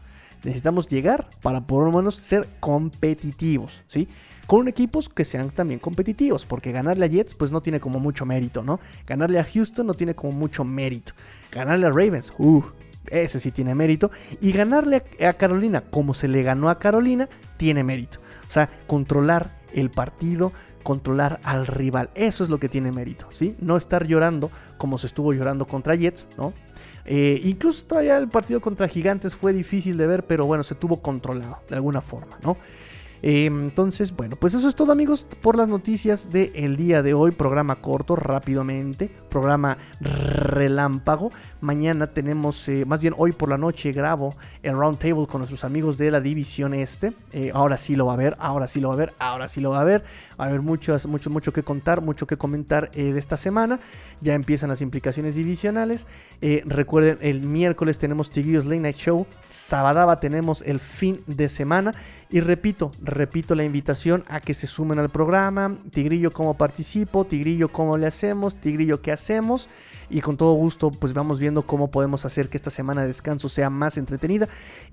[0.47, 4.09] necesitamos llegar para por lo menos ser competitivos, ¿sí?
[4.47, 8.25] Con equipos que sean también competitivos, porque ganarle a Jets pues no tiene como mucho
[8.25, 8.79] mérito, ¿no?
[9.07, 11.15] Ganarle a Houston no tiene como mucho mérito.
[11.51, 12.63] Ganarle a Ravens, uh,
[13.09, 14.13] ese sí tiene mérito.
[14.41, 18.21] Y ganarle a, Carolina como se le ganó a Carolina, tiene mérito.
[18.49, 20.53] O sea, controlar el partido,
[20.85, 22.11] controlar al rival.
[22.15, 23.57] Eso es lo que tiene mérito, ¿sí?
[23.59, 26.53] No estar llorando como se estuvo llorando contra Jets, ¿no?
[27.07, 31.01] Eh, incluso todavía el partido contra Gigantes fue difícil de ver, pero bueno, se tuvo
[31.01, 32.57] controlado de alguna forma, ¿no?
[33.29, 37.33] Em, entonces, bueno, pues eso es todo amigos por las noticias del día de hoy.
[37.33, 41.33] Programa corto, rápidamente, programa relámpago.
[41.61, 45.65] Mañana tenemos, eh, más bien hoy por la noche grabo el round table con nuestros
[45.65, 47.15] amigos de la división este.
[47.33, 49.61] Eh, ahora sí lo va a ver, ahora sí lo va a ver, ahora sí
[49.61, 50.05] lo va a ver.
[50.39, 53.81] Va a haber mucho, mucho, mucho que contar, mucho que comentar eh, de esta semana.
[54.21, 56.07] Ya empiezan las implicaciones divisionales.
[56.65, 59.27] recuerden, el miércoles tenemos Tigrillos Late Night Show.
[59.49, 61.93] Sabadaba tenemos el fin de semana.
[62.31, 63.16] Y repito, repito
[63.55, 65.79] la invitación a que se sumen al programa.
[65.91, 67.25] Tigrillo, ¿cómo participo?
[67.25, 68.57] Tigrillo, ¿cómo le hacemos?
[68.57, 69.69] Tigrillo, ¿qué hacemos?
[70.11, 73.49] Y con todo gusto, pues vamos viendo cómo podemos hacer que esta semana de descanso
[73.49, 74.49] sea más entretenida.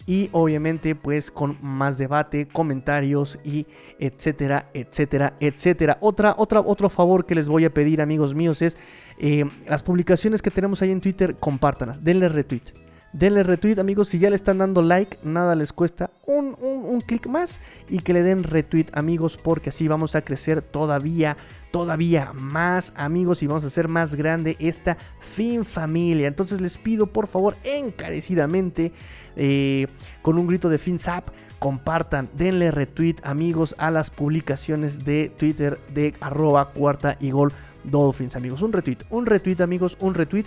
[0.05, 3.67] Y obviamente, pues con más debate, comentarios y
[3.99, 5.97] etcétera, etcétera, etcétera.
[6.01, 8.78] Otra, otra, otro favor que les voy a pedir, amigos míos, es
[9.19, 12.82] eh, las publicaciones que tenemos ahí en Twitter, compártanlas, denle retweet
[13.14, 14.09] Denle retweet, amigos.
[14.09, 17.61] Si ya le están dando like, nada les cuesta un, un, clic más.
[17.88, 21.38] Y que le den retweet, amigos, porque así vamos a crecer todavía,
[21.72, 23.43] todavía más, amigos.
[23.43, 26.28] Y vamos a hacer más grande esta fin familia.
[26.28, 28.91] Entonces les pido, por favor, encarecidamente,
[29.36, 29.86] eh,
[30.24, 31.28] con un grito de FinSap,
[31.59, 37.53] compartan, denle retweet, amigos, a las publicaciones de Twitter de arroba cuarta y gol
[37.84, 38.64] Dolphins, amigos.
[38.64, 40.45] Un retweet, un retweet, amigos, un retweet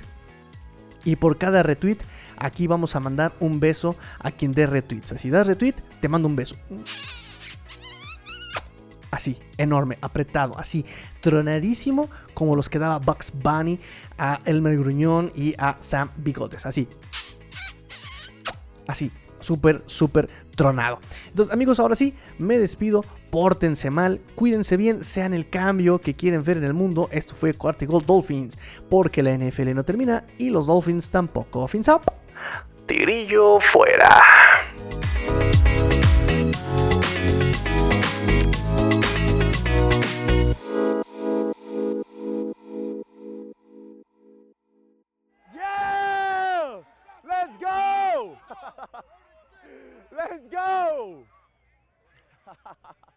[1.06, 1.98] y por cada retweet,
[2.36, 5.14] aquí vamos a mandar un beso a quien dé retweets.
[5.16, 6.56] Si das retweet, te mando un beso.
[9.12, 10.84] Así, enorme, apretado, así,
[11.20, 13.78] tronadísimo, como los que daba Bugs Bunny
[14.18, 16.66] a Elmer Gruñón y a Sam Bigotes.
[16.66, 16.88] Así.
[18.88, 19.12] Así,
[19.46, 20.98] súper, súper tronado.
[21.28, 23.04] Entonces, amigos, ahora sí, me despido.
[23.30, 27.08] Pórtense mal, cuídense bien, sean el cambio que quieren ver en el mundo.
[27.12, 28.56] Esto fue Cuarto Gold Dolphins,
[28.88, 31.68] porque la NFL no termina y los Dolphins tampoco.
[31.68, 32.02] Fins up.
[32.86, 34.22] Tigrillo fuera.
[50.16, 51.24] Let's go!